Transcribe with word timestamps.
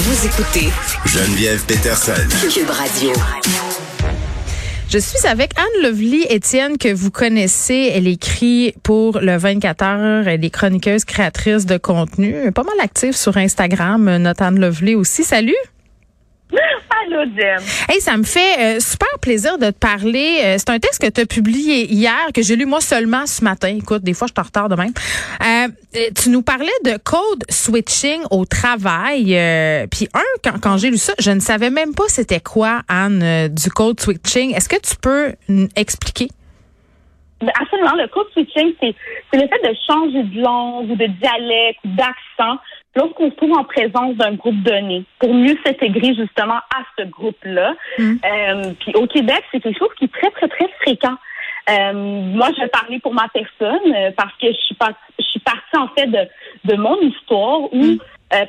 Vous 0.00 0.26
écoutez 0.26 0.68
Geneviève 1.06 1.66
Peterson. 1.66 2.12
Cube 2.54 2.70
Radio. 2.70 3.10
Je 4.88 4.98
suis 4.98 5.26
avec 5.26 5.50
Anne 5.58 5.82
Lovely 5.82 6.24
Étienne 6.30 6.78
que 6.78 6.94
vous 6.94 7.10
connaissez. 7.10 7.90
Elle 7.92 8.06
écrit 8.06 8.74
pour 8.84 9.18
le 9.18 9.36
24 9.36 9.82
heures. 9.82 10.28
Elle 10.28 10.44
est 10.44 10.50
chroniqueuse, 10.50 11.04
créatrice 11.04 11.66
de 11.66 11.78
contenu. 11.78 12.52
Pas 12.52 12.62
mal 12.62 12.78
active 12.80 13.16
sur 13.16 13.36
Instagram, 13.36 14.18
notre 14.18 14.44
Anne 14.44 14.60
Lovely 14.60 14.94
aussi. 14.94 15.24
Salut! 15.24 15.56
Allô, 16.52 17.24
Jen. 17.36 17.58
Hey, 17.88 18.00
ça 18.00 18.16
me 18.16 18.22
fait 18.22 18.76
euh, 18.76 18.80
super 18.80 19.17
plaisir 19.18 19.58
de 19.58 19.66
te 19.66 19.78
parler. 19.78 20.40
Euh, 20.44 20.54
c'est 20.58 20.70
un 20.70 20.78
texte 20.78 21.02
que 21.02 21.08
tu 21.08 21.20
as 21.20 21.26
publié 21.26 21.92
hier, 21.92 22.28
que 22.34 22.42
j'ai 22.42 22.56
lu 22.56 22.66
moi 22.66 22.80
seulement 22.80 23.26
ce 23.26 23.44
matin. 23.44 23.68
Écoute, 23.68 24.02
des 24.02 24.14
fois, 24.14 24.26
je 24.26 24.32
suis 24.32 24.40
en 24.40 24.44
retard 24.44 24.68
de 24.68 24.76
même. 24.76 24.92
Euh, 25.42 25.68
tu 26.20 26.30
nous 26.30 26.42
parlais 26.42 26.66
de 26.84 26.96
code 26.98 27.44
switching 27.48 28.22
au 28.30 28.44
travail. 28.44 29.26
Puis 29.90 30.08
un, 30.14 30.20
quand, 30.42 30.58
quand 30.60 30.76
j'ai 30.78 30.90
lu 30.90 30.98
ça, 30.98 31.12
je 31.18 31.30
ne 31.30 31.40
savais 31.40 31.70
même 31.70 31.94
pas 31.94 32.04
c'était 32.08 32.40
quoi, 32.40 32.82
Anne, 32.88 33.48
du 33.48 33.70
code 33.70 34.00
switching. 34.00 34.54
Est-ce 34.54 34.68
que 34.68 34.80
tu 34.80 34.96
peux 34.96 35.34
expliquer? 35.76 36.28
Ben, 37.40 37.52
absolument. 37.60 37.94
Le 37.94 38.08
code 38.08 38.26
switching, 38.32 38.74
c'est 38.80 38.94
le 39.32 39.46
fait 39.46 39.68
de 39.68 39.74
changer 39.86 40.22
de 40.24 40.40
langue 40.40 40.90
ou 40.90 40.96
de 40.96 41.06
dialecte 41.06 41.78
ou 41.84 41.88
d'accent 41.94 42.58
lorsqu'on 42.98 43.30
se 43.30 43.36
trouve 43.36 43.52
en 43.52 43.64
présence 43.64 44.16
d'un 44.16 44.34
groupe 44.34 44.60
donné, 44.62 45.04
pour 45.20 45.32
mieux 45.32 45.56
s'intégrer 45.64 46.14
justement 46.14 46.56
à 46.56 46.82
ce 46.98 47.04
groupe-là. 47.04 47.74
Mm. 47.98 48.14
Euh, 48.24 48.72
puis 48.80 48.92
au 48.94 49.06
Québec, 49.06 49.42
c'est 49.52 49.60
quelque 49.60 49.78
chose 49.78 49.94
qui 49.98 50.04
est 50.06 50.12
très, 50.12 50.30
très, 50.30 50.48
très 50.48 50.68
fréquent. 50.82 51.16
Euh, 51.70 51.92
moi, 51.92 52.48
je 52.56 52.62
vais 52.62 52.68
parler 52.68 52.98
pour 52.98 53.14
ma 53.14 53.28
personne 53.28 53.94
euh, 53.94 54.10
parce 54.16 54.32
que 54.40 54.48
je 54.48 54.58
suis, 54.66 54.74
pas, 54.74 54.90
je 55.18 55.24
suis 55.24 55.40
partie 55.40 55.76
en 55.76 55.88
fait 55.96 56.06
de, 56.06 56.26
de 56.64 56.76
mon 56.76 56.98
histoire 57.00 57.72
où 57.72 57.84
mm. 57.84 57.98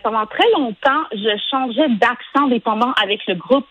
pendant 0.04 0.26
très 0.26 0.50
longtemps, 0.58 1.04
je 1.12 1.40
changeais 1.52 1.90
d'accent 2.02 2.48
dépendant 2.48 2.94
avec 3.02 3.20
le 3.28 3.36
groupe 3.36 3.68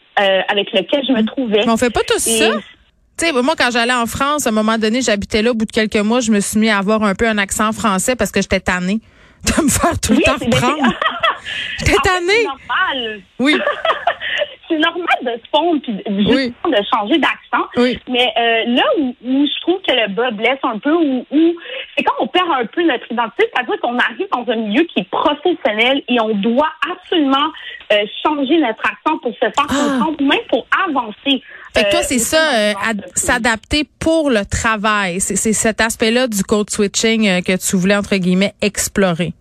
avec 0.49 0.73
lequel 0.73 1.05
je 1.07 1.13
me 1.13 1.23
mm. 1.23 1.27
trouvais. 1.27 1.61
Mais 1.65 1.71
on 1.71 1.77
fait 1.77 1.93
pas 1.93 2.03
tout 2.07 2.19
ça? 2.19 2.51
Tu 3.17 3.27
sais, 3.27 3.33
moi, 3.33 3.55
quand 3.59 3.71
j'allais 3.73 3.95
en 3.95 4.07
France, 4.07 4.47
à 4.47 4.51
un 4.51 4.53
moment 4.53 4.79
donné, 4.79 5.01
j'habitais 5.01 5.43
là, 5.43 5.51
au 5.51 5.55
bout 5.55 5.65
de 5.65 5.73
quelques 5.73 5.97
mois, 5.97 6.21
je 6.21 6.31
me 6.31 6.39
suis 6.39 6.61
mis 6.61 6.71
à 6.71 6.79
avoir 6.79 7.03
un 7.03 7.17
peu 7.17 7.27
un 7.27 7.37
accent 7.39 7.73
français 7.73 8.15
parce 8.15 8.31
que 8.31 8.41
j'étais 8.41 8.61
tannée 8.61 9.01
de 9.45 9.63
me 9.63 9.69
faire 9.69 9.99
tout 10.01 10.13
le 10.13 10.21
temps 10.23 10.35
reprendre. 10.35 10.93
J'étais 11.79 11.97
tannée. 12.03 12.47
Oui. 13.39 13.59
de 15.29 15.41
se 15.41 15.49
fondre 15.51 15.81
puis 15.83 15.93
de 15.95 16.77
changer 16.95 17.19
d'accent. 17.19 17.67
Oui. 17.77 17.99
Mais 18.09 18.33
euh, 18.39 18.75
là 18.75 18.85
où, 18.99 19.15
je 19.23 19.61
trouve 19.63 19.81
que 19.87 19.93
le 19.93 20.09
bas 20.13 20.31
blesse 20.31 20.59
un 20.63 20.79
peu, 20.79 20.93
où, 20.93 21.25
c'est 21.97 22.05
quand 22.05 22.15
on 22.21 22.27
perd 22.27 22.47
un 22.51 22.67
peu 22.67 22.83
notre 22.83 23.11
identité, 23.11 23.45
c'est-à-dire 23.53 23.81
qu'on 23.81 23.99
arrive 23.99 24.27
dans 24.33 24.53
un 24.53 24.57
milieu 24.57 24.83
qui 24.85 25.01
est 25.01 25.11
professionnel 25.11 26.03
et 26.09 26.21
on 26.21 26.35
doit 26.37 26.71
absolument 26.91 27.49
euh, 27.93 28.05
changer 28.25 28.59
notre 28.59 28.83
accent 28.85 29.19
pour 29.23 29.33
se 29.33 29.39
faire 29.39 29.53
ah. 29.57 29.65
comprendre, 29.67 30.23
même 30.23 30.47
pour 30.49 30.67
avancer. 30.87 31.43
Fait 31.75 31.85
que 31.85 31.91
toi, 31.91 32.03
c'est 32.03 32.19
ça, 32.19 32.55
euh, 32.55 32.73
s'adapter 33.15 33.89
pour 33.99 34.31
le 34.31 34.45
travail. 34.45 35.21
C'est 35.21 35.53
cet 35.53 35.81
aspect-là 35.81 36.27
du 36.27 36.43
code 36.43 36.71
switching 36.71 37.29
euh, 37.29 37.41
que 37.41 37.57
tu 37.57 37.77
voulais, 37.77 37.97
entre 37.97 38.17
guillemets, 38.17 38.55
explorer. 38.63 39.33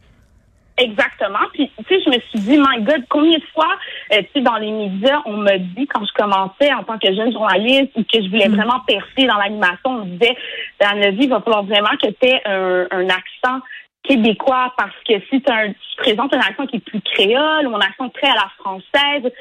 Exactement. 0.78 1.40
Puis, 1.54 1.72
tu 1.78 1.84
sais, 1.86 2.04
je 2.06 2.10
me 2.10 2.20
suis 2.30 2.40
dit, 2.40 2.58
my 2.58 2.84
God, 2.84 3.04
combien 3.10 3.38
de 3.38 3.44
fois, 3.54 3.76
euh, 4.14 4.22
tu 4.22 4.28
sais, 4.34 4.42
dans 4.42 4.58
les 4.58 4.72
médias, 4.72 5.22
on 5.26 5.38
me 5.38 5.58
dit, 5.58 5.88
quand 5.88 6.06
je 6.06 6.14
commençais 6.14 6.72
en 6.72 6.84
tant 6.84 7.00
que 7.00 7.14
jeune 7.14 7.32
journaliste 7.32 7.92
ou 7.96 8.04
que 8.04 8.22
je 8.22 8.30
voulais 8.30 8.48
mm. 8.48 8.56
vraiment 8.56 8.80
percer 8.82 9.26
dans 9.26 9.38
l'animation, 9.38 9.86
on 9.86 10.06
me 10.06 10.18
disait, 10.18 10.38
dans 10.80 11.00
la 11.00 11.12
vie, 11.12 11.24
il 11.24 11.30
va 11.30 11.42
falloir 11.42 11.64
vraiment 11.64 11.98
que 12.02 12.08
tu 12.08 12.28
aies 12.28 12.42
un, 12.46 13.10
accent 13.10 13.60
québécois 14.04 14.74
parce 14.78 14.96
que 15.08 15.14
si 15.30 15.42
tu 15.42 15.52
présentes 15.98 16.34
un 16.34 16.40
accent 16.40 16.68
qui 16.68 16.78
est 16.78 16.86
plus 16.86 17.02
créole 17.02 17.68
ou 17.68 17.76
un 17.76 17.80
accent 17.80 18.10
très 18.10 18.28
à 18.28 18.36
la 18.36 18.52
française, 18.60 19.32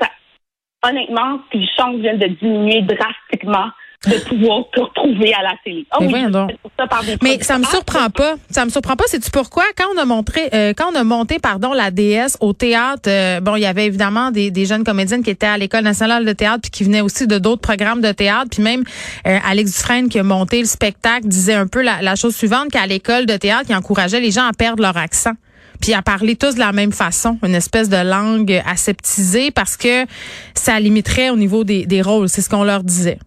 ça, 0.00 0.08
honnêtement, 0.84 1.40
tes 1.50 1.66
chances 1.76 1.96
viennent 1.96 2.18
de 2.18 2.28
diminuer 2.28 2.82
drastiquement 2.82 3.70
de 4.06 4.16
pouvoir 4.28 4.64
te 4.72 4.80
retrouver 4.80 5.34
à 5.34 5.42
la 5.42 5.54
télé. 5.64 5.84
Oh, 5.98 6.04
oui, 6.04 6.24
Mais 7.20 7.42
ça 7.42 7.58
me 7.58 7.64
surprend 7.64 8.10
pas. 8.10 8.36
Ça 8.48 8.64
me 8.64 8.70
surprend 8.70 8.94
pas. 8.94 9.04
C'est-tu 9.08 9.30
pourquoi? 9.30 9.64
Quand 9.76 9.86
on 9.94 9.98
a 9.98 10.04
montré, 10.04 10.48
euh, 10.54 10.72
quand 10.76 10.92
on 10.92 10.94
a 10.94 11.02
monté, 11.02 11.40
pardon, 11.40 11.72
la 11.72 11.90
DS 11.90 12.36
au 12.40 12.52
théâtre, 12.52 13.08
euh, 13.08 13.40
bon, 13.40 13.56
il 13.56 13.62
y 13.62 13.66
avait 13.66 13.86
évidemment 13.86 14.30
des, 14.30 14.52
des, 14.52 14.66
jeunes 14.66 14.84
comédiennes 14.84 15.24
qui 15.24 15.30
étaient 15.30 15.46
à 15.46 15.58
l'École 15.58 15.82
nationale 15.82 16.24
de 16.24 16.32
théâtre 16.32 16.60
puis 16.62 16.70
qui 16.70 16.84
venaient 16.84 17.00
aussi 17.00 17.26
de 17.26 17.38
d'autres 17.38 17.60
programmes 17.60 18.00
de 18.00 18.12
théâtre. 18.12 18.50
Puis 18.52 18.62
même 18.62 18.84
euh, 19.26 19.38
Alex 19.44 19.72
Dufresne 19.72 20.08
qui 20.08 20.20
a 20.20 20.22
monté 20.22 20.60
le 20.60 20.66
spectacle 20.66 21.26
disait 21.26 21.54
un 21.54 21.66
peu 21.66 21.82
la, 21.82 22.00
la 22.00 22.14
chose 22.14 22.36
suivante 22.36 22.70
qu'à 22.70 22.86
l'école 22.86 23.26
de 23.26 23.36
théâtre, 23.36 23.66
il 23.68 23.74
encourageait 23.74 24.20
les 24.20 24.30
gens 24.30 24.46
à 24.46 24.52
perdre 24.52 24.82
leur 24.82 24.96
accent 24.96 25.32
puis 25.80 25.94
à 25.94 26.02
parler 26.02 26.34
tous 26.34 26.54
de 26.54 26.58
la 26.58 26.72
même 26.72 26.92
façon, 26.92 27.38
une 27.44 27.54
espèce 27.54 27.88
de 27.88 27.96
langue 27.96 28.62
aseptisée 28.66 29.52
parce 29.52 29.76
que 29.76 30.06
ça 30.54 30.78
limiterait 30.80 31.30
au 31.30 31.36
niveau 31.36 31.62
des, 31.62 31.86
des 31.86 32.02
rôles. 32.02 32.28
C'est 32.28 32.42
ce 32.42 32.48
qu'on 32.48 32.64
leur 32.64 32.82
disait. 32.82 33.18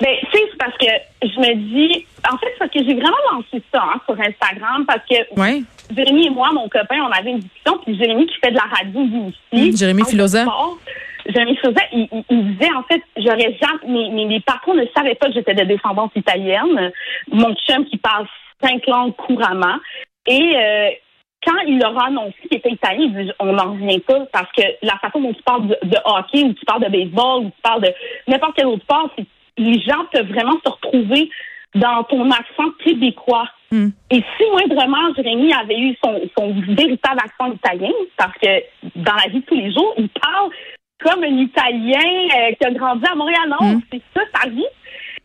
Ben, 0.00 0.08
tu 0.18 0.38
sais, 0.38 0.44
c'est 0.49 0.49
parce 0.60 0.76
que 0.76 0.86
je 1.22 1.40
me 1.40 1.54
dis, 1.54 2.06
en 2.30 2.36
fait, 2.36 2.52
parce 2.58 2.70
que 2.70 2.84
j'ai 2.84 2.92
vraiment 2.92 3.16
lancé 3.32 3.62
ça 3.72 3.82
hein, 3.82 4.00
sur 4.04 4.20
Instagram 4.20 4.84
parce 4.86 5.00
que 5.08 5.94
Jérémy 5.96 6.26
et 6.26 6.30
moi, 6.30 6.50
mon 6.52 6.68
copain, 6.68 7.00
on 7.00 7.10
avait 7.10 7.30
une 7.30 7.38
discussion, 7.38 7.78
puis 7.78 7.96
Jérémy 7.96 8.26
qui 8.26 8.34
fait 8.44 8.50
de 8.50 8.56
la 8.56 8.68
radio 8.70 9.00
ici. 9.00 9.70
Mmh, 9.70 9.76
Jérémy 9.76 10.04
Philosophe. 10.04 10.48
Jérémy 11.26 11.56
Philosophe, 11.56 11.88
il, 11.92 12.08
il, 12.28 12.52
disait 12.52 12.72
en 12.76 12.82
fait, 12.82 13.00
j'aurais 13.16 13.58
jamais, 13.58 14.10
mes, 14.10 14.26
mes, 14.26 14.40
patrons 14.40 14.74
ne 14.74 14.84
savaient 14.94 15.14
pas 15.14 15.28
que 15.28 15.32
j'étais 15.32 15.54
de 15.54 15.64
descendance 15.64 16.10
italienne. 16.14 16.92
Mon 17.32 17.54
chum 17.54 17.86
qui 17.86 17.96
parle 17.96 18.26
cinq 18.62 18.86
langues 18.86 19.16
couramment. 19.16 19.76
Et 20.26 20.56
euh, 20.56 20.90
quand 21.46 21.58
il 21.66 21.78
leur 21.78 21.98
a 21.98 22.08
annoncé 22.08 22.34
qu'il 22.48 22.58
était 22.58 22.72
italien, 22.72 23.04
il 23.04 23.24
dit 23.24 23.32
on 23.38 23.54
n'en 23.54 23.72
revient 23.72 24.00
pas 24.00 24.26
parce 24.30 24.52
que 24.52 24.62
la 24.82 24.98
façon 24.98 25.22
dont 25.22 25.32
tu 25.32 25.42
parles 25.42 25.68
de, 25.68 25.96
hockey 26.04 26.44
ou 26.44 26.52
tu 26.52 26.64
parles 26.66 26.84
de 26.84 26.90
baseball 26.90 27.46
ou 27.46 27.50
tu 27.50 27.62
parles 27.62 27.82
de 27.82 27.92
n'importe 28.28 28.56
quel 28.56 28.66
autre 28.66 28.82
sport, 28.82 29.08
c'est 29.16 29.24
les 29.60 29.80
gens 29.80 30.04
peuvent 30.12 30.28
vraiment 30.28 30.58
se 30.64 30.70
retrouver 30.70 31.30
dans 31.74 32.02
ton 32.04 32.28
accent 32.30 32.70
québécois. 32.84 33.48
Hmm. 33.70 33.90
Et 34.10 34.16
si 34.16 34.44
moindrement 34.50 35.14
Jérémy 35.14 35.52
avait 35.52 35.78
eu 35.78 35.96
son, 36.02 36.20
son 36.36 36.52
véritable 36.74 37.20
accent 37.20 37.52
italien, 37.52 37.92
parce 38.16 38.36
que 38.42 38.48
dans 38.96 39.14
la 39.14 39.30
vie 39.30 39.40
de 39.40 39.44
tous 39.44 39.54
les 39.54 39.72
jours, 39.72 39.94
il 39.96 40.08
parle 40.08 40.50
comme 41.02 41.22
un 41.22 41.38
Italien 41.38 41.98
euh, 41.98 42.52
qui 42.58 42.66
a 42.66 42.70
grandi 42.72 43.04
à 43.10 43.14
Montréal. 43.14 43.48
Non, 43.48 43.74
hmm. 43.74 43.80
c'est 43.92 44.02
ça 44.14 44.22
sa 44.34 44.48
vie. 44.48 44.66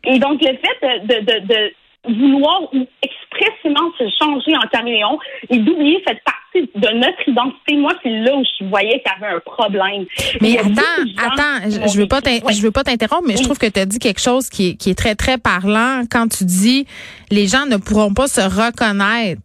Et 0.04 0.18
donc 0.18 0.40
le 0.40 0.56
fait 0.56 1.02
de, 1.02 1.20
de, 1.20 1.46
de 1.46 1.74
vouloir 2.14 2.62
expressément 3.02 3.90
se 3.98 4.04
changer 4.22 4.56
en 4.56 4.68
caméléon 4.68 5.18
et 5.50 5.58
d'oublier 5.58 6.02
cette 6.06 6.22
partie 6.22 6.45
de 6.62 6.98
notre 6.98 7.28
identité. 7.28 7.76
Moi, 7.76 7.92
c'est 8.02 8.10
là 8.10 8.36
où 8.36 8.42
je 8.58 8.64
voyais 8.66 9.02
qu'il 9.02 9.12
y 9.12 9.24
avait 9.24 9.34
un 9.34 9.40
problème. 9.40 10.04
Mais 10.40 10.58
attends, 10.58 10.80
attends, 11.18 11.70
je, 11.70 11.98
veux 11.98 12.06
pas 12.06 12.20
je 12.24 12.62
veux 12.62 12.70
pas 12.70 12.84
t'interrompre, 12.84 13.24
mais 13.26 13.36
je 13.36 13.42
trouve 13.42 13.58
que 13.58 13.66
tu 13.66 13.80
as 13.80 13.86
dit 13.86 13.98
quelque 13.98 14.20
chose 14.20 14.48
qui 14.48 14.70
est, 14.70 14.74
qui 14.74 14.90
est 14.90 14.94
très, 14.94 15.14
très 15.14 15.38
parlant 15.38 16.02
quand 16.10 16.28
tu 16.28 16.44
dis 16.44 16.86
les 17.30 17.46
gens 17.46 17.66
ne 17.66 17.76
pourront 17.76 18.14
pas 18.14 18.28
se 18.28 18.40
reconnaître. 18.40 19.40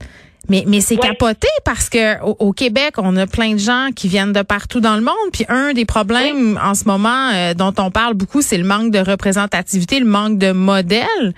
Mais, 0.50 0.66
mais 0.68 0.82
c'est 0.82 0.98
capoté 0.98 1.48
parce 1.64 1.88
que 1.88 2.22
au, 2.24 2.52
Québec, 2.52 2.96
on 2.98 3.16
a 3.16 3.28
plein 3.28 3.54
de 3.54 3.60
gens 3.60 3.90
qui 3.96 4.08
viennent 4.08 4.34
de 4.34 4.42
partout 4.42 4.82
dans 4.82 4.96
le 4.96 5.02
monde. 5.02 5.14
Puis 5.32 5.46
un 5.48 5.74
des 5.74 5.86
problèmes 5.86 6.60
en 6.62 6.74
ce 6.74 6.86
moment 6.86 7.30
euh, 7.34 7.54
dont 7.54 7.74
on 7.78 7.92
parle 7.92 8.16
beaucoup, 8.16 8.42
c'est 8.42 8.58
le 8.58 8.66
manque 8.66 8.92
de 8.92 9.00
représentativité, 9.00 10.00
le 10.00 10.08
manque 10.08 10.40
de 10.40 10.52
modèles. 10.52 11.34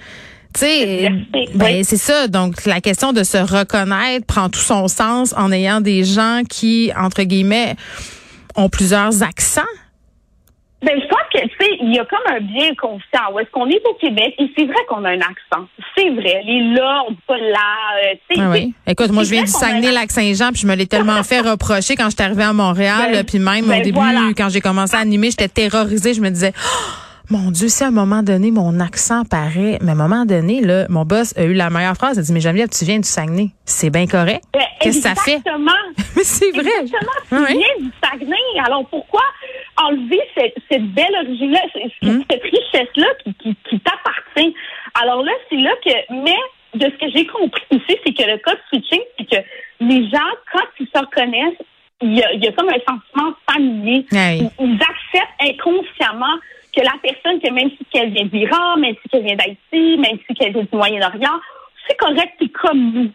Tu 0.54 0.60
sais, 0.60 1.10
ben, 1.56 1.84
c'est 1.84 1.98
ça. 1.98 2.28
Donc, 2.28 2.66
la 2.66 2.82
question 2.82 3.14
de 3.14 3.24
se 3.24 3.38
reconnaître 3.38 4.26
prend 4.26 4.50
tout 4.50 4.60
son 4.60 4.88
sens 4.88 5.34
en 5.38 5.52
ayant 5.52 5.82
des 5.82 6.04
gens 6.04 6.42
qui, 6.48 6.92
entre 6.98 7.24
guillemets, 7.24 7.76
ont 8.56 8.70
plusieurs 8.70 9.24
accents. 9.24 9.62
Ben, 10.84 11.00
je 11.00 11.08
pense 11.08 11.22
que, 11.34 11.40
tu 11.40 11.56
sais, 11.60 11.78
il 11.82 11.96
y 11.96 12.00
a 12.00 12.04
comme 12.04 12.36
un 12.36 12.42
bien 12.42 12.76
conscient. 12.76 13.34
Où 13.34 13.40
est-ce 13.40 13.50
qu'on 13.52 13.70
est 13.70 13.82
au 13.86 13.94
Québec 13.94 14.36
et 14.38 14.52
c'est 14.58 14.66
vrai 14.66 14.76
qu'on 14.90 15.06
a 15.06 15.12
un 15.12 15.22
accent. 15.22 15.66
C'est 15.98 16.10
vrai. 16.10 16.42
Les 16.46 16.74
là, 16.76 17.04
on 17.08 17.12
dit 17.12 17.18
pas 17.26 17.38
là. 17.38 18.12
Euh, 18.12 18.36
ah 18.40 18.50
oui. 18.52 18.74
Écoute, 18.86 19.12
moi, 19.12 19.24
je 19.24 19.32
viens 19.32 19.44
du 19.44 19.52
Saguenay-Lac-Saint-Jean 19.52 20.52
puis 20.52 20.62
je 20.62 20.68
me 20.68 20.76
l'ai 20.76 20.86
tellement 20.86 21.24
fait 21.24 21.40
reprocher 21.40 21.96
quand 21.96 22.10
je 22.10 22.16
suis 22.16 22.24
arrivée 22.24 22.44
à 22.44 22.52
Montréal. 22.52 23.12
Ben, 23.14 23.24
puis 23.24 23.40
même 23.40 23.66
au 23.66 23.70
ben, 23.70 23.82
début, 23.82 24.36
quand 24.36 24.50
j'ai 24.50 24.60
commencé 24.60 24.96
à 24.96 25.00
animer, 25.00 25.30
j'étais 25.32 25.48
terrorisée. 25.48 26.14
Je 26.14 26.22
me 26.22 26.30
disais, 26.30 26.52
oh, 26.54 27.03
mon 27.30 27.52
Dieu, 27.52 27.68
si 27.68 27.84
à 27.84 27.88
un 27.88 27.92
moment 27.92 28.22
donné, 28.22 28.52
mon 28.52 28.80
accent 28.80 29.24
paraît, 29.24 29.80
mais 29.82 29.90
à 29.90 29.92
un 29.94 29.96
moment 29.96 30.26
donné, 30.26 30.62
là, 30.62 30.86
mon 30.90 31.04
boss 31.06 31.36
a 31.38 31.44
eu 31.44 31.54
la 31.54 31.70
meilleure 31.70 31.96
phrase. 31.96 32.18
Il 32.18 32.20
a 32.20 32.24
dit, 32.24 32.34
mais 32.34 32.42
Geneviève, 32.42 32.70
tu 32.70 32.86
viens 32.86 32.98
du 32.98 33.08
Saguenay. 33.08 33.50
C'est 33.66 33.90
bien 33.90 34.08
correct. 34.08 34.44
Qu'est-ce 34.80 34.98
que 34.98 35.04
ça 35.04 35.16
fait? 35.16 35.42
mais 36.16 36.24
c'est 36.24 36.52
vrai. 36.52 36.70
Exactement. 36.82 37.48
Tu 37.48 37.54
viens 37.54 37.78
du 37.80 37.92
Saguenay. 38.04 38.36
Alors, 38.66 38.86
pourquoi 38.90 39.24
enlever 39.82 40.22
cette, 40.36 40.56
cette 40.70 40.86
belle 40.94 41.16
origine-là, 41.26 41.62
hum. 42.04 42.24
cette, 42.30 42.44
richesse-là 42.44 43.08
qui, 43.24 43.34
qui, 43.36 43.56
qui 43.70 43.80
t'appartient? 43.80 44.54
Alors 45.02 45.24
là, 45.24 45.32
c'est 45.50 45.58
là 45.58 45.72
que, 45.84 46.14
mais 46.14 46.38
de 46.76 46.86
ce 46.86 46.98
que 47.06 47.12
j'ai 47.16 47.26
compris 47.26 47.64
aussi, 47.72 47.98
c'est 48.06 48.14
que 48.14 48.30
le 48.30 48.38
code 48.40 48.60
switching, 48.70 49.02
c'est 49.18 49.30
que 49.30 49.44
les 49.80 50.10
gens, 50.10 50.20
quand 50.52 50.66
ils 50.80 50.88
se 50.94 51.00
reconnaissent, 51.00 51.66
il 52.02 52.18
y 52.18 52.24
a, 52.24 52.34
il 52.34 52.44
y 52.44 52.48
a 52.48 52.52
comme 52.52 52.70
un 52.70 52.74
sentiment 52.88 53.34
familier. 53.50 54.06
Ils 54.12 54.80
acceptent 54.82 55.40
inconsciemment 55.40 56.38
que 56.76 56.82
la 56.82 56.94
personne, 57.02 57.40
que 57.40 57.52
même 57.52 57.70
si 57.70 57.98
elle 57.98 58.12
vient 58.12 58.26
d'Iran, 58.26 58.78
même 58.78 58.96
si 58.96 59.10
elle 59.14 59.24
vient 59.24 59.36
d'Haïti, 59.36 59.98
même 59.98 60.18
si 60.26 60.36
elle 60.40 60.54
vient 60.54 60.64
du 60.64 60.76
Moyen-Orient, 60.76 61.40
c'est 61.88 61.98
correct, 61.98 62.34
c'est 62.40 62.50
comme 62.50 62.94
nous. 62.94 63.12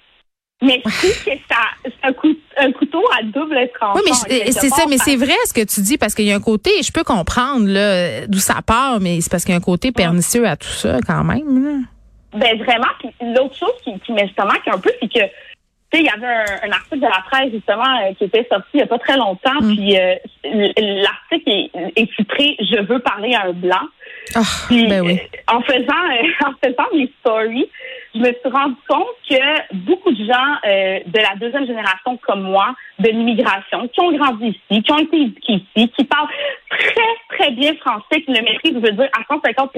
Mais 0.61 0.83
si 0.87 1.09
c'est 1.09 1.41
ça, 1.49 1.91
un, 2.03 2.13
coup, 2.13 2.35
un 2.57 2.73
couteau 2.73 3.03
à 3.17 3.23
double 3.23 3.57
tranchant. 3.79 3.95
Oui, 3.95 4.11
mais 4.29 4.51
c'est 4.51 4.69
ça, 4.69 4.87
mais 4.89 4.99
c'est 4.99 5.15
vrai 5.15 5.37
ce 5.45 5.55
que 5.55 5.65
tu 5.65 5.81
dis 5.83 5.99
parce 5.99 6.15
qu'il 6.15 6.25
y 6.25 6.33
a 6.33 6.37
un 6.37 6.41
côté, 6.41 6.71
je 6.83 6.91
peux 6.91 7.05
comprendre 7.05 7.67
là 7.69 8.27
d'où 8.27 8.39
ça 8.39 8.61
part, 8.67 8.99
mais 9.01 9.21
c'est 9.21 9.31
parce 9.31 9.45
qu'il 9.45 9.53
y 9.53 9.55
a 9.55 9.59
un 9.59 9.63
côté 9.63 9.93
pernicieux 9.93 10.47
à 10.47 10.57
tout 10.57 10.67
ça 10.67 10.99
quand 11.07 11.23
même. 11.23 11.65
Là. 11.65 11.79
Ben 12.33 12.59
vraiment. 12.63 12.89
Puis 12.99 13.11
l'autre 13.21 13.57
chose 13.57 13.73
qui, 13.85 13.93
qui 14.01 14.13
justement 14.19 14.53
qui 14.65 14.71
un 14.71 14.79
peu, 14.79 14.91
c'est 15.01 15.09
que 15.09 15.25
tu 15.91 15.99
sais, 15.99 16.05
il 16.05 16.07
y 16.07 16.11
avait 16.11 16.27
un, 16.67 16.71
article 16.71 17.01
de 17.01 17.07
la 17.07 17.23
presse 17.31 17.51
justement 17.53 17.85
euh, 17.85 18.13
qui 18.19 18.25
était 18.25 18.47
sorti 18.51 18.69
il 18.75 18.81
y 18.81 18.83
a 18.83 18.87
pas 18.87 18.99
très 18.99 19.17
longtemps, 19.17 19.61
mm. 19.61 19.75
puis 19.75 19.99
euh, 19.99 20.15
l'article 20.45 21.51
est, 21.51 21.71
est, 21.97 22.15
titré 22.15 22.57
"Je 22.61 22.83
veux 22.83 22.99
parler 22.99 23.35
à 23.35 23.47
un 23.47 23.53
blanc". 23.53 23.87
Ah, 24.35 24.41
ben 24.71 25.01
oui. 25.01 25.19
Euh, 25.19 25.55
en 25.55 25.63
faisant 25.63 26.47
en 26.47 26.53
faisant 26.63 26.89
mes 26.95 27.11
stories, 27.21 27.69
je 28.15 28.21
me 28.21 28.27
suis 28.27 28.51
rendu 28.53 28.77
compte 28.87 29.07
que 29.29 29.75
beaucoup 29.77 30.13
de 30.13 30.25
gens 30.25 30.57
de 30.65 31.19
la 31.19 31.37
deuxième 31.37 31.67
génération 31.67 32.19
comme 32.19 32.43
moi, 32.43 32.75
de 32.99 33.09
l'immigration, 33.09 33.89
qui 33.89 34.01
ont 34.01 34.13
grandi 34.13 34.49
ici, 34.49 34.83
qui 34.83 34.93
ont 34.93 34.99
été 34.99 35.17
éduqués 35.17 35.65
ici, 35.75 35.89
qui 35.97 36.05
parlent 36.05 36.29
très 36.71 37.37
très 37.37 37.51
bien 37.53 37.75
français, 37.77 38.23
qui 38.23 38.33
le 38.33 38.43
maîtrisent, 38.43 38.75
je 38.75 38.79
veux 38.79 38.93
dire 38.93 39.09
à 39.19 39.25
150 39.27 39.71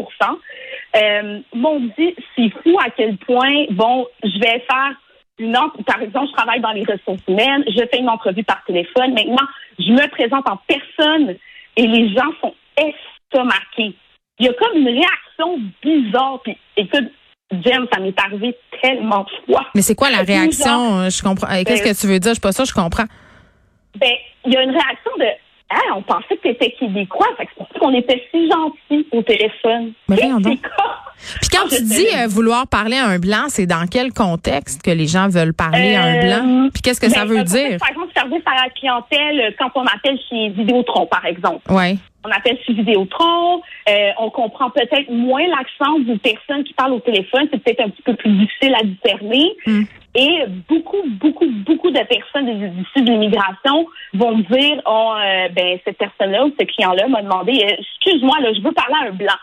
euh, 0.96 1.38
m'ont 1.54 1.80
dit 1.96 2.14
c'est 2.34 2.50
fou 2.62 2.76
à 2.80 2.90
quel 2.90 3.16
point 3.18 3.66
bon, 3.70 4.06
je 4.24 4.38
vais 4.40 4.64
faire 4.68 4.94
une 5.40 5.56
par 5.86 6.00
exemple, 6.02 6.28
je 6.28 6.32
travaille 6.32 6.60
dans 6.60 6.72
les 6.72 6.84
ressources 6.84 7.22
humaines, 7.26 7.64
je 7.66 7.82
fais 7.90 7.98
une 7.98 8.08
entrevue 8.08 8.44
par 8.44 8.62
téléphone. 8.64 9.14
Maintenant, 9.14 9.46
je 9.78 9.90
me 9.90 10.08
présente 10.08 10.48
en 10.48 10.58
personne 10.68 11.36
et 11.76 11.86
les 11.86 12.14
gens 12.14 12.30
sont 12.40 12.54
estomaqués. 12.76 13.94
Il 14.38 14.46
y 14.46 14.48
a 14.48 14.52
comme 14.54 14.76
une 14.76 14.88
réaction 14.88 15.60
bizarre. 15.82 16.40
Puis, 16.42 16.56
écoute, 16.76 17.10
Jem, 17.52 17.86
ça 17.92 18.00
m'est 18.00 18.18
arrivé 18.18 18.56
tellement 18.80 19.24
de 19.24 19.52
fois. 19.52 19.66
Mais 19.74 19.82
c'est 19.82 19.94
quoi 19.94 20.10
la 20.10 20.22
réaction? 20.22 21.08
je 21.10 21.22
comprends. 21.22 21.48
Qu'est-ce 21.64 21.82
ben, 21.82 21.92
que 21.92 22.00
tu 22.00 22.06
veux 22.06 22.18
dire? 22.18 22.30
Je 22.30 22.34
suis 22.34 22.40
pas 22.40 22.52
ça, 22.52 22.64
je 22.64 22.72
comprends. 22.72 23.06
Ben, 23.96 24.12
il 24.46 24.52
y 24.52 24.56
a 24.56 24.62
une 24.62 24.70
réaction 24.70 25.10
de 25.18 25.26
ah, 25.70 25.94
on 25.96 26.02
pensait 26.02 26.36
que 26.36 26.42
tu 26.42 26.48
étais 26.48 26.72
québécois. 26.72 27.28
c'est 27.38 27.48
pour 27.56 27.68
ça 27.72 27.78
qu'on 27.78 27.94
était 27.94 28.26
si 28.30 28.50
gentils 28.50 29.06
au 29.12 29.22
téléphone. 29.22 29.92
Mais 30.08 30.16
Puis 30.16 31.48
quand 31.52 31.68
tu 31.68 31.82
dis 31.82 32.08
euh, 32.16 32.26
vouloir 32.26 32.66
parler 32.66 32.96
à 32.96 33.06
un 33.06 33.18
blanc, 33.18 33.44
c'est 33.48 33.66
dans 33.66 33.86
quel 33.86 34.12
contexte 34.12 34.82
que 34.82 34.90
les 34.90 35.06
gens 35.06 35.28
veulent 35.28 35.54
parler 35.54 35.94
à 35.94 36.02
un 36.02 36.16
euh, 36.16 36.22
blanc? 36.22 36.68
Puis 36.72 36.82
qu'est-ce 36.82 37.00
que 37.00 37.08
ça 37.08 37.24
ben, 37.24 37.36
veut 37.36 37.44
dire? 37.44 37.78
Par 37.78 37.90
exemple, 37.90 38.08
service 38.16 38.42
à 38.46 38.64
la 38.64 38.70
clientèle, 38.70 39.40
euh, 39.40 39.50
quand 39.58 39.70
on 39.76 39.86
appelle 39.86 40.18
chez 40.28 40.48
Vidéotron, 40.48 41.06
par 41.06 41.24
exemple. 41.24 41.60
Oui. 41.68 41.98
On 42.24 42.30
appelle 42.30 42.58
chez 42.66 42.72
Vidéotron, 42.74 43.62
on 44.18 44.30
comprend 44.30 44.68
peut-être 44.70 45.10
moins 45.10 45.46
l'accent 45.46 45.98
d'une 46.00 46.18
personne 46.18 46.64
qui 46.64 46.74
parle 46.74 46.92
au 46.92 47.00
téléphone. 47.00 47.48
C'est 47.50 47.62
peut-être 47.62 47.80
un 47.80 47.88
petit 47.88 48.02
peu 48.02 48.14
plus 48.14 48.30
difficile 48.32 48.74
à 48.74 48.82
discerner. 48.82 49.52
Hmm. 49.66 49.84
Et 50.14 50.44
beaucoup, 50.68 51.02
beaucoup, 51.06 51.46
beaucoup 51.46 51.90
de 51.90 52.02
personnes 52.02 52.48
issues 52.80 53.04
de 53.04 53.12
l'immigration 53.12 53.86
vont 54.14 54.36
me 54.36 54.42
dire, 54.42 54.82
oh, 54.84 55.14
ben 55.54 55.78
cette 55.84 55.98
personne-là 55.98 56.46
ou 56.46 56.54
ce 56.58 56.64
client-là 56.64 57.06
m'a 57.06 57.22
demandé, 57.22 57.52
excuse-moi, 57.52 58.40
là, 58.40 58.52
je 58.52 58.60
veux 58.60 58.72
parler 58.72 58.94
à 58.94 59.08
un 59.08 59.12
blanc. 59.12 59.38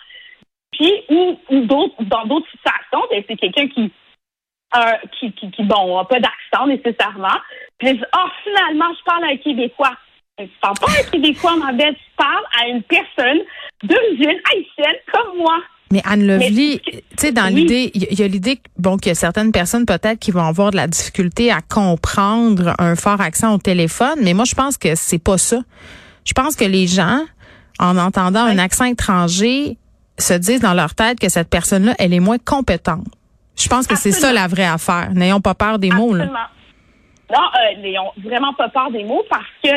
Puis, 0.77 0.93
ou, 1.09 1.37
d'autres, 1.65 1.95
dans 2.01 2.25
d'autres 2.25 2.49
situations, 2.51 3.07
ben, 3.09 3.23
c'est 3.27 3.37
quelqu'un 3.37 3.67
qui, 3.67 3.91
euh, 4.75 5.07
qui, 5.19 5.31
qui, 5.31 5.63
bon, 5.63 5.97
n'a 5.97 6.05
pas 6.05 6.19
d'accent 6.19 6.67
nécessairement. 6.67 7.39
Puis, 7.79 7.97
je 7.97 8.03
oh, 8.15 8.27
finalement, 8.43 8.93
je 8.97 9.03
parle 9.03 9.23
à 9.23 9.27
un 9.27 9.37
Québécois. 9.37 9.93
Tu 10.37 10.47
parles 10.61 10.75
pas 10.79 10.87
à 10.87 10.99
un 10.99 11.09
Québécois, 11.09 11.55
ma 11.55 11.71
belle, 11.71 11.95
tu 11.95 12.11
parles 12.15 12.45
à 12.61 12.67
une 12.67 12.83
personne 12.83 13.39
d'origine 13.83 14.39
haïtienne 14.51 14.97
comme 15.11 15.37
moi. 15.37 15.57
Mais 15.91 16.01
Anne 16.05 16.27
Lovely, 16.27 16.81
tu 16.83 17.01
sais, 17.17 17.31
dans 17.31 17.47
l'idée, 17.47 17.91
il 17.93 18.19
y 18.19 18.23
a 18.23 18.27
l'idée 18.27 18.59
bon 18.77 18.97
qu'il 18.97 19.09
y 19.09 19.11
a 19.11 19.15
certaines 19.15 19.51
personnes 19.51 19.85
peut-être 19.85 20.19
qui 20.19 20.31
vont 20.31 20.43
avoir 20.43 20.71
de 20.71 20.75
la 20.75 20.87
difficulté 20.87 21.51
à 21.51 21.61
comprendre 21.61 22.75
un 22.77 22.95
fort 22.95 23.21
accent 23.21 23.53
au 23.55 23.57
téléphone, 23.57 24.19
mais 24.21 24.33
moi 24.33 24.45
je 24.45 24.53
pense 24.53 24.77
que 24.77 24.95
c'est 24.95 25.17
pas 25.17 25.37
ça. 25.37 25.61
Je 26.25 26.33
pense 26.33 26.55
que 26.55 26.65
les 26.65 26.87
gens, 26.87 27.21
en 27.79 27.97
entendant 27.97 28.41
un 28.41 28.57
accent 28.57 28.85
étranger, 28.85 29.77
se 30.19 30.33
disent 30.33 30.61
dans 30.61 30.73
leur 30.73 30.93
tête 30.95 31.19
que 31.19 31.29
cette 31.29 31.49
personne-là, 31.49 31.95
elle 31.99 32.13
est 32.13 32.19
moins 32.19 32.37
compétente. 32.37 33.05
Je 33.55 33.69
pense 33.69 33.87
que 33.87 33.95
c'est 33.95 34.11
ça 34.11 34.33
la 34.33 34.47
vraie 34.47 34.65
affaire. 34.65 35.09
N'ayons 35.13 35.41
pas 35.41 35.55
peur 35.55 35.79
des 35.79 35.89
mots. 35.89 36.13
Là. 36.13 36.25
Non, 36.25 37.39
euh, 37.39 37.81
n'ayons 37.81 38.11
vraiment 38.23 38.53
pas 38.53 38.69
peur 38.69 38.91
des 38.91 39.03
mots 39.03 39.23
parce 39.29 39.43
que 39.63 39.69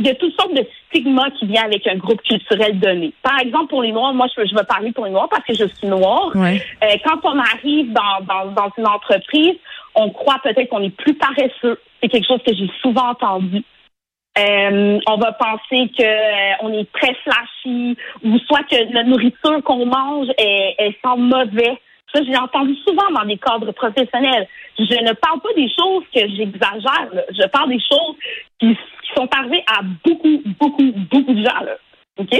il 0.00 0.06
y 0.06 0.10
a 0.10 0.14
toutes 0.14 0.34
sortes 0.34 0.54
de 0.54 0.66
stigmas 0.88 1.30
qui 1.38 1.46
viennent 1.46 1.66
avec 1.66 1.86
un 1.86 1.96
groupe 1.96 2.22
culturel 2.22 2.78
donné. 2.80 3.12
Par 3.22 3.38
exemple, 3.38 3.68
pour 3.68 3.82
les 3.82 3.92
Noirs, 3.92 4.14
moi, 4.14 4.26
je, 4.34 4.46
je 4.46 4.54
vais 4.54 4.64
parler 4.64 4.92
pour 4.92 5.04
les 5.04 5.10
Noirs 5.10 5.28
parce 5.30 5.44
que 5.44 5.54
je 5.54 5.66
suis 5.66 5.86
Noire. 5.86 6.32
Euh, 6.34 6.96
quand 7.04 7.20
on 7.24 7.38
arrive 7.38 7.92
dans, 7.92 8.24
dans, 8.26 8.50
dans 8.52 8.70
une 8.78 8.86
entreprise, 8.86 9.56
on 9.94 10.10
croit 10.10 10.38
peut-être 10.42 10.70
qu'on 10.70 10.82
est 10.82 10.96
plus 10.96 11.14
paresseux. 11.14 11.78
C'est 12.02 12.08
quelque 12.08 12.26
chose 12.26 12.42
que 12.46 12.54
j'ai 12.54 12.70
souvent 12.80 13.10
entendu. 13.10 13.62
Euh, 14.38 14.98
on 15.06 15.16
va 15.16 15.32
penser 15.32 15.90
que 15.98 16.02
euh, 16.02 16.54
on 16.62 16.72
est 16.72 16.90
très 16.92 17.14
flashy 17.24 17.96
ou 18.24 18.38
soit 18.46 18.62
que 18.70 18.92
la 18.94 19.02
nourriture 19.02 19.62
qu'on 19.64 19.84
mange 19.84 20.28
est, 20.38 20.76
est 20.78 20.96
sent 21.04 21.18
mauvais. 21.18 21.78
Ça, 22.14 22.22
j'ai 22.24 22.36
entendu 22.36 22.74
souvent 22.86 23.10
dans 23.14 23.24
des 23.24 23.36
cadres 23.36 23.72
professionnels. 23.72 24.48
Je 24.78 24.82
ne 24.82 25.12
parle 25.12 25.40
pas 25.40 25.52
des 25.54 25.68
choses 25.68 26.04
que 26.14 26.20
j'exagère. 26.20 27.08
Je 27.30 27.46
parle 27.48 27.70
des 27.70 27.80
choses 27.80 28.16
qui, 28.58 28.76
sont 29.16 29.28
arrivées 29.36 29.64
à 29.66 29.82
beaucoup, 30.04 30.40
beaucoup, 30.60 30.92
beaucoup 31.10 31.34
de 31.34 31.44
gens. 31.44 31.64
OK? 32.18 32.32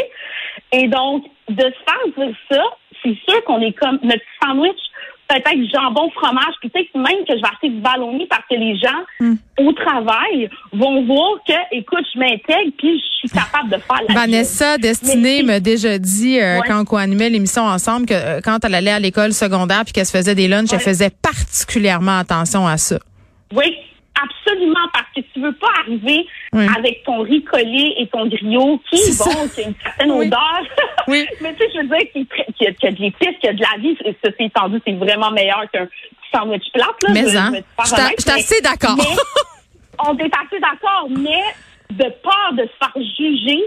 Et 0.72 0.86
donc, 0.86 1.24
de 1.48 1.62
se 1.62 1.68
faire 1.84 2.26
dire 2.26 2.36
ça, 2.50 2.62
c'est 3.02 3.18
sûr 3.28 3.42
qu'on 3.44 3.60
est 3.60 3.72
comme 3.72 3.98
notre 4.04 4.22
sandwich 4.40 4.78
peut-être 5.30 5.70
jambon, 5.72 6.10
fromage, 6.10 6.54
puis 6.60 6.68
peut-être 6.70 6.94
même 6.94 7.24
que 7.26 7.36
je 7.36 7.40
vais 7.40 7.48
acheter 7.48 7.68
du 7.68 7.80
ballonné 7.80 8.26
parce 8.28 8.42
que 8.50 8.56
les 8.56 8.76
gens 8.76 8.88
hmm. 9.20 9.34
au 9.60 9.72
travail 9.72 10.50
vont 10.72 11.04
voir 11.04 11.38
que, 11.46 11.76
écoute, 11.76 12.04
je 12.12 12.18
m'intègre 12.18 12.72
puis 12.78 12.98
je 12.98 13.28
suis 13.28 13.28
capable 13.28 13.70
de 13.70 13.76
faire 13.76 14.00
la 14.08 14.14
Vanessa 14.14 14.78
Destinée 14.78 15.42
m'a 15.42 15.60
déjà 15.60 15.98
dit, 15.98 16.40
euh, 16.40 16.60
quand 16.66 16.84
on 16.90 16.96
animait 16.96 17.30
l'émission 17.30 17.62
ensemble, 17.62 18.06
que 18.06 18.14
euh, 18.14 18.40
quand 18.42 18.64
elle 18.64 18.74
allait 18.74 18.90
à 18.90 18.98
l'école 18.98 19.32
secondaire 19.32 19.84
puis 19.84 19.92
qu'elle 19.92 20.06
se 20.06 20.16
faisait 20.16 20.34
des 20.34 20.48
lunchs, 20.48 20.72
elle 20.72 20.80
faisait 20.80 21.10
particulièrement 21.10 22.18
attention 22.18 22.66
à 22.66 22.76
ça. 22.76 22.98
Oui, 23.54 23.76
absolument, 24.22 24.88
parce 24.92 25.06
que 25.14 25.20
tu 25.32 25.40
veux 25.40 25.52
pas 25.52 25.68
arriver 25.84 26.26
avec 26.52 27.04
ton 27.04 27.22
riz 27.22 27.42
collé 27.44 27.94
et 27.98 28.06
ton 28.08 28.26
griot 28.26 28.80
qui 28.90 28.96
est 28.96 29.18
bon, 29.18 29.48
qui 29.48 29.62
a 29.62 29.68
une 29.68 29.74
certaine 29.82 30.12
odeur. 30.12 30.62
Oui. 31.08 31.26
Mais 31.40 31.54
tu 31.54 31.64
sais, 31.64 31.70
je 31.74 31.80
veux 31.80 31.88
dire 31.88 32.12
qu'il 32.12 32.26
y, 32.60 32.66
a, 32.66 32.90
de 32.90 32.96
l'épice, 32.96 33.38
qu'il 33.40 33.44
y 33.44 33.48
a 33.48 33.52
de 33.52 33.60
la 33.60 33.78
vie. 33.80 33.96
Ça, 34.22 34.30
c'est 34.38 34.52
tendu, 34.52 34.80
c'est 34.86 34.94
vraiment 34.94 35.30
meilleur 35.30 35.64
qu'un 35.72 35.88
sandwich 36.32 36.70
plate. 36.72 37.02
Là, 37.02 37.10
mais 37.12 37.36
hein, 37.36 37.52
je 37.78 38.22
suis 38.22 38.30
assez 38.30 38.60
d'accord. 38.60 38.96
on 40.06 40.16
est 40.16 40.24
assez 40.24 40.60
d'accord, 40.60 41.08
mais 41.10 41.42
de 41.90 42.04
peur 42.22 42.52
de 42.52 42.62
se 42.62 42.76
faire 42.78 42.92
juger, 43.18 43.60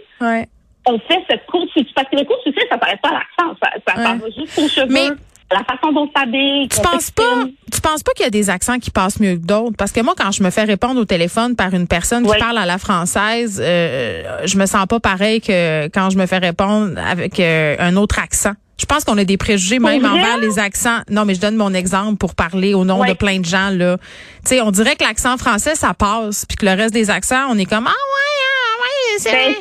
on 0.85 0.99
fait 0.99 1.23
ce 1.29 1.37
cours 1.49 1.65
de 1.65 1.93
Parce 1.95 2.09
que 2.09 2.15
le 2.17 2.25
cours 2.25 2.39
de 2.45 2.53
ça 2.69 2.77
paraît 2.77 2.99
pas 3.01 3.11
l'accent, 3.11 3.55
ça, 3.61 3.71
ça 3.87 3.97
ouais. 3.97 4.17
va 4.17 4.25
juste 4.29 4.59
aux 4.59 4.67
cheveux 4.67 5.17
la 5.53 5.63
façon 5.63 5.91
dont 5.93 6.09
ça 6.15 6.23
Tu 6.25 6.81
penses 6.81 7.11
pas, 7.11 7.45
tu 7.71 7.81
penses 7.81 8.03
pas 8.03 8.11
qu'il 8.13 8.25
y 8.25 8.27
a 8.27 8.31
des 8.31 8.49
accents 8.49 8.79
qui 8.79 8.91
passent 8.91 9.19
mieux 9.19 9.35
que 9.35 9.45
d'autres? 9.45 9.75
Parce 9.77 9.91
que 9.91 10.01
moi, 10.01 10.13
quand 10.17 10.31
je 10.31 10.43
me 10.43 10.49
fais 10.49 10.63
répondre 10.63 10.99
au 10.99 11.05
téléphone 11.05 11.55
par 11.55 11.73
une 11.73 11.87
personne 11.87 12.25
qui 12.25 12.37
parle 12.37 12.57
à 12.57 12.65
la 12.65 12.77
française, 12.77 13.61
euh, 13.63 14.41
je 14.45 14.57
me 14.57 14.65
sens 14.65 14.85
pas 14.87 14.99
pareil 14.99 15.41
que 15.41 15.87
quand 15.87 16.09
je 16.09 16.17
me 16.17 16.25
fais 16.25 16.39
répondre 16.39 16.99
avec 16.99 17.39
euh, 17.39 17.75
un 17.79 17.95
autre 17.95 18.19
accent. 18.19 18.53
Je 18.77 18.85
pense 18.85 19.03
qu'on 19.05 19.17
a 19.17 19.23
des 19.23 19.37
préjugés 19.37 19.79
même 19.79 20.03
envers 20.03 20.37
les 20.39 20.59
accents. 20.59 20.99
Non, 21.09 21.25
mais 21.25 21.35
je 21.35 21.39
donne 21.41 21.55
mon 21.55 21.73
exemple 21.73 22.17
pour 22.17 22.35
parler 22.35 22.73
au 22.73 22.83
nom 22.83 23.05
de 23.05 23.13
plein 23.13 23.39
de 23.39 23.45
gens 23.45 23.69
là. 23.69 23.97
Tu 23.97 24.49
sais, 24.49 24.61
on 24.61 24.71
dirait 24.71 24.95
que 24.95 25.03
l'accent 25.03 25.37
français 25.37 25.75
ça 25.75 25.93
passe, 25.93 26.45
puis 26.45 26.57
que 26.57 26.65
le 26.65 26.73
reste 26.73 26.93
des 26.93 27.09
accents, 27.09 27.45
on 27.49 27.57
est 27.57 27.65
comme 27.65 27.87
ah 27.87 27.91
ouais, 27.91 28.43
ah 28.49 28.81
ouais, 28.81 29.19
c'est 29.19 29.31
ben, 29.31 29.53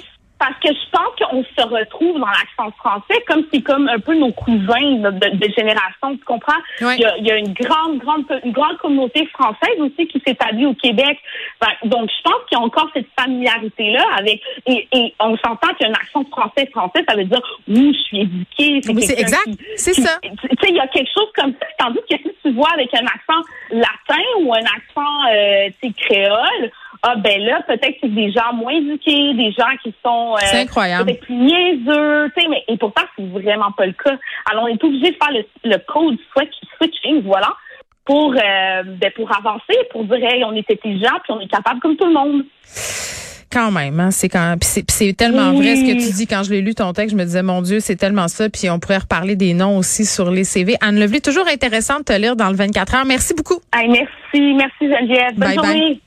parce 0.42 0.58
que 0.58 0.70
je 0.74 0.90
pense 0.90 1.14
qu'on 1.20 1.44
se 1.44 1.68
retrouve 1.68 2.18
dans 2.18 2.26
l'accent 2.26 2.74
français 2.76 3.22
comme 3.28 3.44
c'est 3.52 3.62
comme 3.62 3.88
un 3.88 4.00
peu 4.00 4.12
nos 4.12 4.32
cousins 4.32 4.96
de, 4.98 5.48
génération, 5.56 6.16
tu 6.16 6.24
comprends? 6.24 6.58
Il, 6.80 6.98
y 6.98 7.30
a, 7.30 7.36
une 7.36 7.52
grande, 7.52 7.98
grande, 7.98 8.24
une 8.44 8.50
grande 8.50 8.76
communauté 8.78 9.24
française 9.26 9.78
aussi 9.78 10.08
qui 10.08 10.20
s'établit 10.26 10.66
au 10.66 10.74
Québec. 10.74 11.16
Ben, 11.60 11.68
donc, 11.84 12.10
je 12.10 12.22
pense 12.24 12.40
qu'il 12.48 12.58
y 12.58 12.60
a 12.60 12.64
encore 12.64 12.88
cette 12.92 13.06
familiarité-là 13.16 14.04
avec, 14.18 14.42
et, 14.66 15.14
on 15.20 15.36
s'entend 15.36 15.72
qu'un 15.78 15.92
accent 15.92 16.24
français 16.24 16.68
français, 16.72 17.04
ça 17.08 17.14
veut 17.14 17.24
dire, 17.24 17.40
oui, 17.68 17.94
je 17.94 18.02
suis 18.02 18.20
éduqué. 18.22 18.80
C'est 19.06 19.20
exact. 19.20 19.48
C'est 19.76 19.94
ça. 19.94 20.18
Tu 20.22 20.28
sais, 20.60 20.70
il 20.70 20.74
y 20.74 20.80
a 20.80 20.88
quelque 20.88 21.10
chose 21.16 21.30
comme 21.36 21.52
ça. 21.52 21.66
Tandis 21.78 22.00
que 22.10 22.16
si 22.16 22.34
tu 22.42 22.50
vois 22.50 22.70
avec 22.74 22.92
un 22.94 23.06
accent 23.06 23.48
latin 23.70 24.24
ou 24.40 24.52
un 24.52 24.58
accent, 24.58 25.30
euh, 25.30 25.68
tu 25.80 25.88
sais, 25.88 25.94
créole, 25.94 26.70
ah 27.04 27.16
ben 27.16 27.40
là, 27.42 27.60
peut-être 27.66 27.94
que 27.94 27.98
c'est 28.02 28.14
des 28.14 28.30
gens 28.30 28.52
moins 28.54 28.72
éduqués, 28.72 29.34
des 29.34 29.50
gens 29.50 29.76
qui 29.82 29.92
sont 30.04 30.36
euh, 30.36 30.60
incroyable. 30.60 31.06
peut-être 31.06 31.20
plus 31.22 31.34
niaiseux, 31.34 32.30
tu 32.36 32.42
sais, 32.42 32.48
mais 32.48 32.62
et 32.68 32.76
pourtant 32.76 33.02
c'est 33.16 33.26
vraiment 33.26 33.72
pas 33.72 33.86
le 33.86 33.92
cas. 33.92 34.16
Alors 34.50 34.64
on 34.64 34.68
est 34.68 34.84
obligé 34.84 35.10
de 35.10 35.16
faire 35.16 35.32
le, 35.32 35.44
le 35.68 35.78
code 35.78 36.16
switch, 36.32 36.54
switching, 36.76 37.22
voilà, 37.24 37.52
pour 38.04 38.32
euh, 38.32 38.82
ben, 38.84 39.10
pour 39.16 39.36
avancer, 39.36 39.76
pour 39.90 40.04
dire 40.04 40.18
hey, 40.22 40.44
on 40.44 40.52
est 40.52 40.70
intelligent 40.70 41.18
puis 41.24 41.32
on 41.32 41.40
est 41.40 41.50
capable 41.50 41.80
comme 41.80 41.96
tout 41.96 42.06
le 42.06 42.12
monde. 42.12 42.44
Quand 43.50 43.72
même, 43.72 43.98
hein, 43.98 44.10
c'est 44.12 44.28
quand 44.28 44.56
c'est 44.62 45.12
tellement 45.14 45.52
vrai 45.52 45.76
ce 45.76 45.82
que 45.82 46.06
tu 46.06 46.12
dis. 46.12 46.26
Quand 46.28 46.44
je 46.44 46.50
l'ai 46.52 46.62
lu 46.62 46.74
ton 46.74 46.92
texte, 46.92 47.10
je 47.10 47.16
me 47.16 47.24
disais 47.24 47.42
mon 47.42 47.62
Dieu, 47.62 47.80
c'est 47.80 47.96
tellement 47.96 48.28
ça. 48.28 48.48
Puis 48.48 48.70
on 48.70 48.78
pourrait 48.78 48.98
reparler 48.98 49.34
des 49.36 49.54
noms 49.54 49.76
aussi 49.76 50.06
sur 50.06 50.30
les 50.30 50.44
CV. 50.44 50.76
Anne 50.80 50.98
Levely, 50.98 51.20
toujours 51.20 51.48
intéressant 51.48 51.98
de 51.98 52.04
te 52.04 52.12
lire 52.12 52.36
dans 52.36 52.48
le 52.48 52.56
24 52.56 52.94
heures. 52.94 53.04
Merci 53.04 53.34
beaucoup. 53.34 53.60
merci, 53.74 54.54
merci 54.54 54.88
Geneviève. 54.88 55.34
Bonne 55.36 55.54
journée. 55.54 56.00